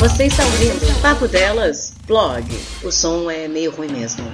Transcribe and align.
Você 0.00 0.24
está 0.24 0.42
ouvindo 0.46 1.02
Papo 1.02 1.28
Delas 1.28 1.92
Blog. 2.06 2.42
O 2.82 2.90
som 2.90 3.30
é 3.30 3.46
meio 3.46 3.70
ruim 3.70 3.92
mesmo. 3.92 4.24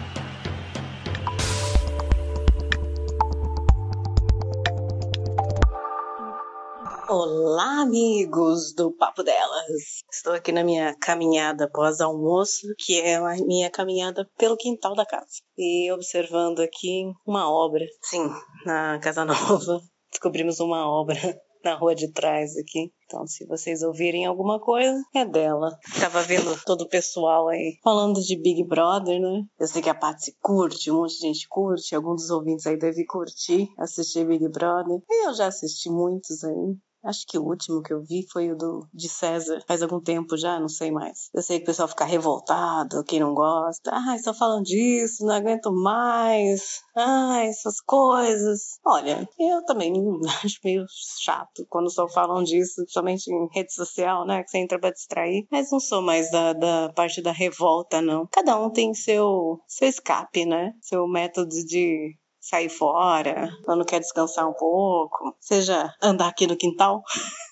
Olá, 7.08 7.82
amigos 7.82 8.72
do 8.76 8.92
Papo 8.92 9.24
Delas. 9.24 10.04
Estou 10.08 10.34
aqui 10.34 10.52
na 10.52 10.62
minha 10.62 10.94
caminhada 11.00 11.68
pós-almoço, 11.68 12.68
que 12.78 13.00
é 13.00 13.16
a 13.16 13.34
minha 13.44 13.68
caminhada 13.68 14.24
pelo 14.38 14.56
quintal 14.56 14.94
da 14.94 15.04
casa. 15.04 15.42
E 15.58 15.90
observando 15.90 16.60
aqui 16.60 17.10
uma 17.26 17.50
obra. 17.50 17.84
Sim, 18.02 18.30
na 18.64 19.00
Casa 19.00 19.24
Nova 19.24 19.80
descobrimos 20.12 20.60
uma 20.60 20.88
obra 20.88 21.18
na 21.66 21.74
rua 21.74 21.94
de 21.94 22.12
trás 22.12 22.56
aqui. 22.56 22.92
Então, 23.04 23.26
se 23.26 23.44
vocês 23.46 23.82
ouvirem 23.82 24.24
alguma 24.24 24.60
coisa, 24.60 25.00
é 25.14 25.24
dela. 25.24 25.76
Tava 26.00 26.22
vendo 26.22 26.56
todo 26.64 26.82
o 26.82 26.88
pessoal 26.88 27.48
aí 27.48 27.78
falando 27.82 28.20
de 28.20 28.40
Big 28.40 28.64
Brother, 28.64 29.20
né? 29.20 29.44
Eu 29.58 29.66
sei 29.66 29.82
que 29.82 29.90
a 29.90 29.94
Patsy 29.94 30.36
curte, 30.40 30.90
um 30.90 30.96
monte 30.96 31.14
de 31.14 31.26
gente 31.26 31.46
curte, 31.48 31.94
algum 31.94 32.14
dos 32.14 32.30
ouvintes 32.30 32.66
aí 32.66 32.78
deve 32.78 33.04
curtir 33.04 33.68
assistir 33.78 34.26
Big 34.26 34.48
Brother. 34.48 35.00
E 35.08 35.28
eu 35.28 35.34
já 35.34 35.46
assisti 35.46 35.90
muitos 35.90 36.42
aí. 36.44 36.76
Acho 37.06 37.24
que 37.26 37.38
o 37.38 37.44
último 37.44 37.82
que 37.82 37.92
eu 37.92 38.02
vi 38.02 38.26
foi 38.28 38.50
o 38.50 38.56
do 38.56 38.88
de 38.92 39.08
César, 39.08 39.62
faz 39.66 39.80
algum 39.80 40.00
tempo 40.00 40.36
já, 40.36 40.58
não 40.58 40.68
sei 40.68 40.90
mais. 40.90 41.30
Eu 41.32 41.40
sei 41.40 41.58
que 41.58 41.62
o 41.62 41.66
pessoal 41.66 41.86
fica 41.86 42.04
revoltado, 42.04 43.04
quem 43.04 43.20
não 43.20 43.32
gosta. 43.32 43.92
Ai, 43.92 44.16
estão 44.16 44.34
falando 44.34 44.64
disso, 44.64 45.24
não 45.24 45.34
aguento 45.34 45.72
mais. 45.72 46.80
Ai, 46.96 47.46
essas 47.46 47.80
coisas. 47.80 48.80
Olha, 48.84 49.28
eu 49.38 49.64
também 49.64 49.92
acho 50.44 50.58
meio 50.64 50.84
chato 51.22 51.64
quando 51.68 51.90
só 51.92 52.08
falam 52.08 52.42
disso, 52.42 52.84
somente 52.88 53.28
em 53.28 53.48
rede 53.54 53.72
social, 53.72 54.26
né? 54.26 54.42
Que 54.42 54.50
você 54.50 54.58
entra 54.58 54.78
pra 54.80 54.90
distrair. 54.90 55.46
Mas 55.50 55.70
não 55.70 55.78
sou 55.78 56.02
mais 56.02 56.28
da, 56.32 56.52
da 56.52 56.92
parte 56.92 57.22
da 57.22 57.30
revolta, 57.30 58.02
não. 58.02 58.26
Cada 58.32 58.58
um 58.58 58.68
tem 58.68 58.92
seu, 58.94 59.60
seu 59.68 59.88
escape, 59.88 60.44
né? 60.44 60.72
Seu 60.80 61.06
método 61.06 61.50
de 61.50 62.16
sair 62.48 62.68
fora, 62.68 63.48
quando 63.64 63.84
quer 63.84 64.00
descansar 64.00 64.48
um 64.48 64.54
pouco, 64.54 65.36
seja 65.40 65.92
andar 66.02 66.28
aqui 66.28 66.46
no 66.46 66.56
quintal. 66.56 67.02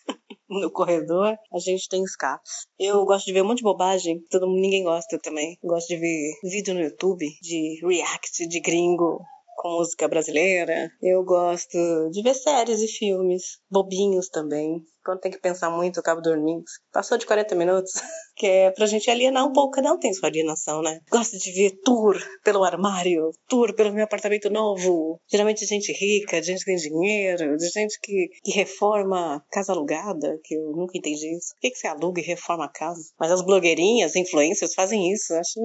no 0.49 0.71
corredor, 0.71 1.37
a 1.53 1.59
gente 1.59 1.89
tem 1.89 2.03
escapes. 2.05 2.67
Eu 2.79 3.05
gosto 3.05 3.27
de 3.27 3.33
ver 3.33 3.43
um 3.43 3.47
monte 3.47 3.59
de 3.59 3.65
bobagem, 3.65 4.23
todo 4.31 4.47
mundo, 4.47 4.61
ninguém 4.61 4.85
gosta 4.85 5.19
também. 5.19 5.59
Gosto 5.63 5.89
de 5.89 5.97
ver 5.97 6.33
vídeo 6.45 6.75
no 6.75 6.81
YouTube 6.81 7.27
de 7.43 7.81
react 7.85 8.47
de 8.47 8.61
gringo 8.61 9.21
com 9.57 9.79
música 9.79 10.09
brasileira. 10.09 10.91
Eu 11.03 11.25
gosto 11.25 12.09
de 12.11 12.23
ver 12.23 12.35
séries 12.35 12.81
e 12.81 12.89
filmes, 12.89 13.59
bobinhos 13.71 14.29
também. 14.29 14.85
Quando 15.05 15.21
tem 15.21 15.31
que 15.31 15.39
pensar 15.39 15.71
muito, 15.71 15.99
eu 15.99 16.01
acabo 16.01 16.23
dormindo. 16.23 16.65
Passou 16.91 17.19
de 17.19 17.27
40 17.27 17.55
minutos, 17.55 17.93
que 18.37 18.47
é 18.47 18.71
pra 18.71 18.87
gente 18.87 19.11
alienar 19.11 19.47
um 19.47 19.53
pouco. 19.53 19.79
Um 19.81 19.99
tem 19.99 20.15
sua 20.15 20.29
alienação, 20.29 20.81
né? 20.81 21.01
Gosto 21.11 21.39
de 21.39 21.53
ver 21.53 21.79
tour 21.85 22.17
pelo 22.43 22.65
armário, 22.65 23.31
tour 23.47 23.75
pelo 23.75 23.93
meu 23.93 24.05
apartamento 24.05 24.49
novo. 24.49 25.21
Geralmente 25.31 25.67
gente 25.67 25.93
rica, 25.93 26.43
gente 26.43 26.61
que 26.61 26.65
tem 26.65 26.77
dinheiro, 26.77 27.57
de 27.57 27.69
gente 27.69 27.99
que, 28.01 28.29
que 28.43 28.53
reforma 28.53 29.45
casa 29.51 29.73
alugada, 29.73 30.39
que 30.43 30.55
eu 30.55 30.73
nunca 30.73 30.97
entendi 30.97 31.37
isso. 31.37 31.55
Por 31.55 31.61
que, 31.61 31.71
que 31.71 31.79
você 31.79 31.87
aluga 31.87 32.21
e 32.21 32.25
reforma 32.25 32.65
a 32.65 32.73
casa? 32.73 33.03
Mas 33.19 33.31
as 33.31 33.45
blogueirinhas, 33.45 34.17
influencers 34.17 34.75
fazem 34.75 35.13
isso. 35.13 35.35
Acho 35.35 35.61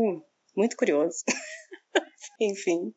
muito 0.56 0.76
curioso. 0.76 1.18
Enfim, 2.42 2.94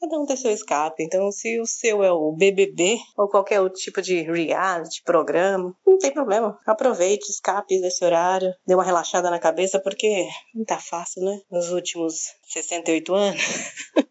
Cada 0.00 0.18
um 0.18 0.26
tem 0.26 0.36
seu 0.36 0.50
escape. 0.50 1.02
Então, 1.02 1.30
se 1.32 1.60
o 1.60 1.66
seu 1.66 2.02
é 2.02 2.12
o 2.12 2.32
BBB 2.32 2.98
ou 3.16 3.28
qualquer 3.28 3.60
outro 3.60 3.80
tipo 3.80 4.00
de 4.00 4.22
reality, 4.22 5.02
programa, 5.04 5.74
não 5.86 5.98
tem 5.98 6.12
problema. 6.12 6.58
Aproveite, 6.66 7.30
escape 7.30 7.80
desse 7.80 8.04
horário, 8.04 8.52
dê 8.66 8.74
uma 8.74 8.84
relaxada 8.84 9.30
na 9.30 9.38
cabeça, 9.38 9.80
porque 9.80 10.28
não 10.54 10.64
tá 10.64 10.78
fácil, 10.78 11.24
né? 11.24 11.40
Nos 11.50 11.70
últimos 11.70 12.14
68 12.48 13.14
anos. 13.14 13.42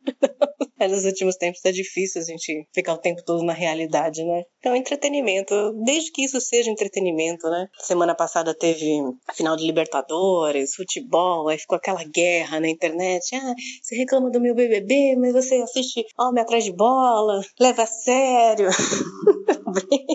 Mas 0.80 0.92
nos 0.92 1.06
últimos 1.06 1.36
tempos 1.36 1.64
é 1.66 1.72
difícil 1.72 2.22
a 2.22 2.25
gente 2.25 2.67
ficar 2.73 2.93
o 2.93 2.98
tempo 2.98 3.23
todo 3.26 3.43
na 3.43 3.54
realidade, 3.54 4.23
né? 4.23 4.43
Então, 4.60 4.76
entretenimento, 4.76 5.73
desde 5.83 6.11
que 6.11 6.23
isso 6.23 6.39
seja 6.39 6.70
entretenimento, 6.71 7.49
né? 7.49 7.67
Semana 7.80 8.15
passada 8.15 8.54
teve 8.54 8.99
a 9.27 9.33
final 9.33 9.55
de 9.55 9.65
Libertadores, 9.65 10.76
futebol, 10.76 11.48
aí 11.48 11.58
ficou 11.58 11.77
aquela 11.77 12.04
guerra 12.04 12.60
na 12.60 12.70
internet. 12.70 13.36
Ah, 13.36 13.54
você 13.82 13.95
reclama 13.95 14.30
do 14.30 14.42
meu 14.42 14.55
BBB, 14.55 15.15
mas 15.17 15.33
você 15.33 15.55
assiste 15.55 16.05
Homem 16.17 16.42
Atrás 16.42 16.64
de 16.64 16.71
Bola, 16.71 17.42
leva 17.59 17.83
a 17.83 17.88
sério. 17.88 18.70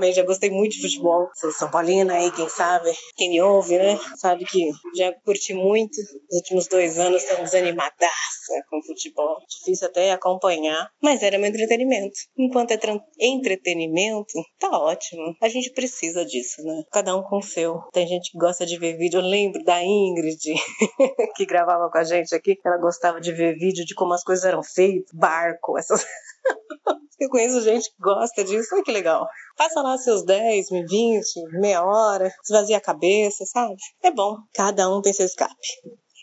também 0.00 0.14
já 0.14 0.24
gostei 0.24 0.48
muito 0.48 0.72
de 0.72 0.80
futebol. 0.80 1.28
Sou 1.34 1.52
São 1.52 1.70
Paulina 1.70 2.14
aí, 2.14 2.32
quem 2.32 2.48
sabe, 2.48 2.90
quem 3.16 3.28
me 3.28 3.42
ouve, 3.42 3.76
né? 3.76 3.98
Sabe 4.16 4.46
que 4.46 4.70
já 4.96 5.12
curti 5.22 5.52
muito. 5.52 5.94
Nos 6.00 6.38
últimos 6.38 6.66
dois 6.68 6.98
anos 6.98 7.22
estamos 7.22 7.50
desanimadaça 7.50 8.64
com 8.70 8.82
futebol. 8.82 9.36
Difícil 9.46 9.88
até 9.88 10.10
acompanhar, 10.12 10.90
mas 11.02 11.22
era 11.22 11.36
meu 11.38 11.50
entretenimento. 11.50 12.14
Enquanto 12.38 12.70
é 12.70 12.78
entretenimento, 13.20 14.32
tá 14.58 14.70
ótimo. 14.70 15.36
A 15.42 15.50
gente 15.50 15.70
precisa 15.70 16.24
disso, 16.24 16.62
né? 16.62 16.82
Cada 16.90 17.14
um 17.14 17.22
com 17.22 17.36
o 17.36 17.42
seu. 17.42 17.82
Tem 17.92 18.06
gente 18.08 18.32
que 18.32 18.38
gosta 18.38 18.64
de 18.64 18.78
ver 18.78 18.96
vídeo. 18.96 19.20
Eu 19.20 19.26
lembro 19.26 19.62
da 19.64 19.84
Ingrid, 19.84 20.54
que 21.36 21.44
gravava 21.44 21.90
com 21.90 21.98
a 21.98 22.04
gente 22.04 22.34
aqui. 22.34 22.56
Ela 22.64 22.78
gostava 22.78 23.20
de 23.20 23.32
ver 23.32 23.54
vídeo 23.58 23.84
de 23.84 23.94
como 23.94 24.14
as 24.14 24.24
coisas 24.24 24.46
eram 24.46 24.62
feitas, 24.62 25.10
barco, 25.12 25.76
essas. 25.76 26.06
Eu 27.20 27.28
conheço 27.28 27.60
gente 27.60 27.90
que 27.90 27.96
gosta 28.00 28.42
disso, 28.42 28.74
olha 28.74 28.82
que 28.82 28.90
legal. 28.90 29.28
Passa 29.54 29.82
lá 29.82 29.98
seus 29.98 30.24
10, 30.24 30.70
20, 30.70 31.26
meia 31.60 31.84
hora, 31.84 32.32
esvazia 32.42 32.78
a 32.78 32.80
cabeça, 32.80 33.44
sabe? 33.44 33.76
É 34.02 34.10
bom, 34.10 34.38
cada 34.54 34.88
um 34.88 35.02
tem 35.02 35.12
seu 35.12 35.26
escape. 35.26 35.54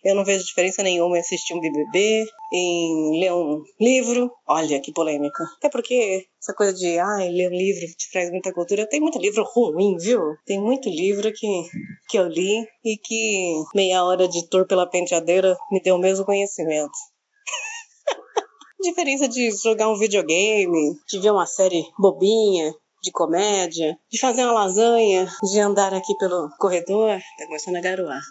Eu 0.03 0.15
não 0.15 0.25
vejo 0.25 0.43
diferença 0.43 0.81
nenhuma 0.81 1.17
em 1.17 1.19
assistir 1.19 1.53
um 1.53 1.59
BBB, 1.59 2.25
em 2.51 3.19
ler 3.19 3.31
um 3.31 3.61
livro. 3.79 4.31
Olha 4.47 4.81
que 4.81 4.91
polêmica. 4.91 5.43
Até 5.57 5.69
porque 5.69 6.25
essa 6.41 6.53
coisa 6.53 6.73
de, 6.73 6.97
ah, 6.97 7.17
ler 7.17 7.49
um 7.49 7.55
livro 7.55 7.85
te 7.95 8.11
traz 8.11 8.31
muita 8.31 8.51
cultura. 8.51 8.87
Tem 8.87 8.99
muito 8.99 9.19
livro 9.19 9.43
ruim, 9.43 9.97
viu? 9.97 10.19
Tem 10.45 10.59
muito 10.59 10.89
livro 10.89 11.31
que, 11.31 11.63
que 12.09 12.17
eu 12.17 12.27
li 12.27 12.65
e 12.83 12.97
que 12.97 13.53
meia 13.75 14.03
hora 14.03 14.27
de 14.27 14.47
tour 14.49 14.65
pela 14.65 14.89
penteadeira 14.89 15.55
me 15.71 15.79
deu 15.79 15.95
o 15.95 15.99
mesmo 15.99 16.25
conhecimento 16.25 16.97
diferença 18.79 19.27
de 19.27 19.51
jogar 19.51 19.89
um 19.89 19.97
videogame, 19.97 20.95
de 21.07 21.19
ver 21.19 21.31
uma 21.31 21.45
série 21.45 21.83
bobinha, 21.97 22.73
de 23.03 23.11
comédia, 23.11 23.97
de 24.11 24.19
fazer 24.19 24.43
uma 24.43 24.53
lasanha, 24.53 25.27
de 25.43 25.59
andar 25.59 25.93
aqui 25.93 26.15
pelo 26.17 26.49
corredor, 26.59 27.19
tá 27.37 27.45
começando 27.45 27.75
a 27.75 27.81
garoar. 27.81 28.21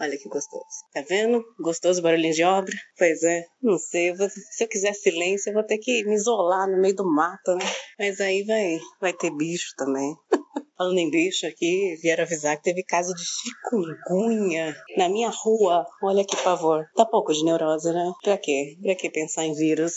Olha 0.00 0.18
que 0.18 0.28
gostoso. 0.28 0.64
Tá 0.92 1.02
vendo? 1.08 1.40
Gostoso 1.60 2.02
barulhinho 2.02 2.34
de 2.34 2.42
obra? 2.42 2.74
Pois 2.98 3.22
é. 3.22 3.44
Não 3.62 3.78
sei. 3.78 4.10
Eu 4.10 4.16
vou, 4.16 4.28
se 4.28 4.64
eu 4.64 4.68
quiser 4.68 4.92
silêncio, 4.92 5.50
eu 5.50 5.54
vou 5.54 5.64
ter 5.64 5.78
que 5.78 6.02
me 6.04 6.14
isolar 6.14 6.68
no 6.68 6.80
meio 6.80 6.96
do 6.96 7.04
mato, 7.04 7.54
né? 7.54 7.64
Mas 7.96 8.20
aí 8.20 8.42
vai, 8.42 8.78
vai 9.00 9.12
ter 9.12 9.30
bicho 9.30 9.68
também. 9.76 10.12
Falando 10.76 10.98
em 10.98 11.10
bicho 11.10 11.46
aqui, 11.46 11.96
vieram 12.02 12.24
avisar 12.24 12.56
que 12.56 12.64
teve 12.64 12.82
caso 12.82 13.14
de 13.14 13.22
chikungunya 13.24 14.76
na 14.96 15.08
minha 15.08 15.30
rua. 15.30 15.86
Olha 16.02 16.24
que 16.24 16.36
pavor. 16.38 16.84
Tá 16.96 17.06
pouco 17.06 17.32
de 17.32 17.44
neurose, 17.44 17.92
né? 17.92 18.12
Pra 18.22 18.36
quê? 18.36 18.76
Pra 18.82 18.96
que 18.96 19.08
pensar 19.08 19.44
em 19.44 19.54
vírus? 19.54 19.92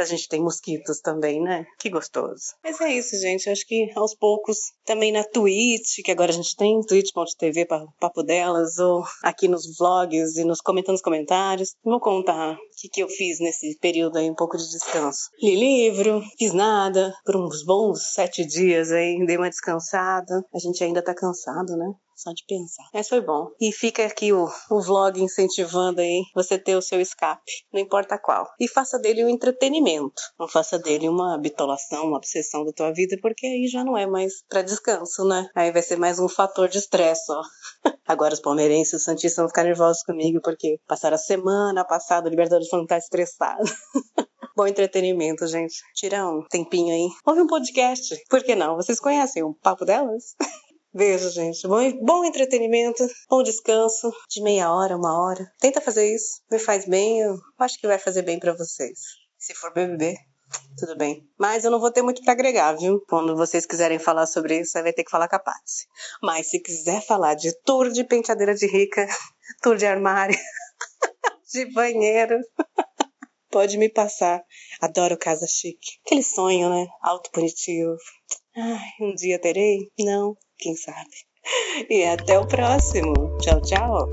A 0.00 0.04
gente 0.04 0.28
tem 0.28 0.40
mosquitos 0.40 1.00
também, 1.00 1.40
né? 1.42 1.66
Que 1.78 1.90
gostoso. 1.90 2.54
Mas 2.62 2.80
é 2.80 2.92
isso, 2.92 3.18
gente. 3.18 3.48
Acho 3.48 3.66
que 3.66 3.90
aos 3.96 4.14
poucos, 4.14 4.58
também 4.84 5.12
na 5.12 5.24
Twitch, 5.24 6.02
que 6.04 6.10
agora 6.10 6.30
a 6.30 6.34
gente 6.34 6.56
tem, 6.56 6.80
twitch.tv 6.82 7.66
papo 7.98 8.22
delas, 8.22 8.78
ou 8.78 9.02
aqui 9.22 9.48
nos 9.48 9.76
vlogs 9.76 10.36
e 10.36 10.44
nos 10.44 10.60
comentando 10.60 10.90
nos 10.90 11.02
comentários. 11.02 11.74
Vou 11.84 12.00
contar 12.00 12.54
o 12.54 12.58
que, 12.80 12.88
que 12.88 13.02
eu 13.02 13.08
fiz 13.08 13.40
nesse 13.40 13.78
período 13.78 14.18
aí, 14.18 14.30
um 14.30 14.34
pouco 14.34 14.56
de 14.56 14.68
descanso. 14.70 15.30
Li 15.42 15.56
livro, 15.56 16.22
fiz 16.38 16.52
nada, 16.52 17.12
por 17.24 17.36
uns 17.36 17.64
bons 17.64 18.12
sete 18.14 18.44
dias 18.44 18.90
aí, 18.90 19.24
dei 19.26 19.36
uma 19.36 19.50
descansada. 19.50 20.44
A 20.54 20.58
gente 20.58 20.82
ainda 20.82 21.02
tá 21.02 21.14
cansado, 21.14 21.76
né? 21.76 21.92
Só 22.20 22.32
de 22.32 22.44
pensar. 22.46 22.84
Mas 22.92 23.08
foi 23.08 23.20
bom. 23.20 23.50
E 23.60 23.72
fica 23.72 24.04
aqui 24.04 24.32
o, 24.32 24.46
o 24.70 24.80
vlog 24.80 25.20
incentivando 25.20 26.00
aí 26.00 26.22
você 26.34 26.58
ter 26.58 26.76
o 26.76 26.82
seu 26.82 27.00
escape, 27.00 27.50
não 27.72 27.80
importa 27.80 28.18
qual. 28.18 28.46
E 28.60 28.68
faça 28.68 28.98
dele 28.98 29.24
um 29.24 29.28
entretenimento. 29.28 30.22
Não 30.38 30.48
faça 30.48 30.78
dele 30.78 31.08
uma 31.08 31.38
bitolação, 31.38 32.06
uma 32.06 32.16
obsessão 32.16 32.64
da 32.64 32.72
tua 32.72 32.92
vida, 32.92 33.16
porque 33.22 33.46
aí 33.46 33.66
já 33.66 33.84
não 33.84 33.96
é 33.96 34.06
mais 34.06 34.42
para 34.48 34.62
descanso, 34.62 35.24
né? 35.24 35.48
Aí 35.54 35.72
vai 35.72 35.82
ser 35.82 35.96
mais 35.96 36.18
um 36.18 36.28
fator 36.28 36.68
de 36.68 36.78
estresse, 36.78 37.30
ó. 37.30 37.42
Agora 38.06 38.34
os 38.34 38.40
palmeirenses 38.40 38.92
e 38.92 38.96
os 38.96 39.04
santistas 39.04 39.36
vão 39.36 39.48
ficar 39.48 39.64
nervosos 39.64 40.02
comigo 40.02 40.40
porque 40.42 40.78
passaram 40.86 41.14
a 41.14 41.18
semana 41.18 41.84
passada 41.84 42.26
o 42.26 42.30
Libertadores 42.30 42.68
falando 42.68 42.86
que 42.86 42.94
tá 42.94 42.98
estressado. 42.98 43.62
Bom 44.56 44.66
entretenimento, 44.66 45.46
gente. 45.46 45.76
Tira 45.94 46.28
um 46.28 46.44
tempinho 46.50 46.92
aí. 46.92 47.08
Ouve 47.24 47.40
um 47.40 47.46
podcast. 47.46 48.14
Por 48.28 48.42
que 48.42 48.54
não? 48.54 48.76
Vocês 48.76 49.00
conhecem 49.00 49.42
o 49.42 49.54
Papo 49.54 49.84
Delas? 49.84 50.34
Beijo, 50.92 51.30
gente. 51.30 51.68
Bom, 51.68 52.04
bom 52.04 52.24
entretenimento, 52.24 53.06
bom 53.28 53.44
descanso 53.44 54.12
de 54.28 54.42
meia 54.42 54.72
hora, 54.72 54.96
uma 54.96 55.22
hora. 55.22 55.48
Tenta 55.60 55.80
fazer 55.80 56.12
isso. 56.12 56.42
Me 56.50 56.58
faz 56.58 56.84
bem, 56.84 57.20
eu 57.20 57.38
acho 57.60 57.78
que 57.78 57.86
vai 57.86 57.96
fazer 57.96 58.22
bem 58.22 58.40
para 58.40 58.56
vocês. 58.56 58.98
Se 59.38 59.54
for 59.54 59.72
BBB, 59.72 60.16
tudo 60.76 60.96
bem. 60.96 61.24
Mas 61.38 61.64
eu 61.64 61.70
não 61.70 61.78
vou 61.78 61.92
ter 61.92 62.02
muito 62.02 62.22
para 62.24 62.32
agregar, 62.32 62.72
viu? 62.72 63.00
Quando 63.08 63.36
vocês 63.36 63.64
quiserem 63.64 64.00
falar 64.00 64.26
sobre 64.26 64.58
isso, 64.60 64.72
vai 64.82 64.92
ter 64.92 65.04
que 65.04 65.10
falar 65.12 65.28
com 65.28 65.36
a 65.36 65.38
Patsy. 65.38 65.86
Mas 66.20 66.50
se 66.50 66.60
quiser 66.60 67.00
falar 67.06 67.34
de 67.34 67.52
tour 67.62 67.88
de 67.90 68.02
penteadeira 68.02 68.52
de 68.52 68.66
rica, 68.66 69.06
tour 69.62 69.76
de 69.76 69.86
armário, 69.86 70.36
de 71.54 71.66
banheiro, 71.72 72.36
pode 73.48 73.78
me 73.78 73.88
passar. 73.88 74.42
Adoro 74.80 75.16
casa 75.16 75.46
chique. 75.46 76.00
Aquele 76.04 76.24
sonho, 76.24 76.68
né? 76.68 76.84
Alto 77.00 77.30
punitivo. 77.30 77.94
Ai, 78.56 78.88
um 79.00 79.14
dia 79.14 79.40
terei? 79.40 79.88
Não, 80.00 80.36
quem 80.60 80.76
sabe. 80.76 81.10
E 81.88 82.04
até 82.04 82.38
o 82.38 82.46
próximo. 82.46 83.38
Tchau, 83.38 83.60
tchau. 83.62 84.10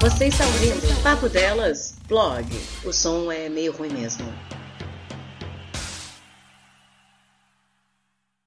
Você 0.00 0.26
está 0.26 0.44
ouvindo 0.46 1.02
Papo 1.02 1.28
Delas? 1.28 1.94
Blog. 2.08 2.46
O 2.84 2.92
som 2.92 3.30
é 3.30 3.48
meio 3.48 3.72
ruim 3.72 3.90
mesmo. 3.90 4.26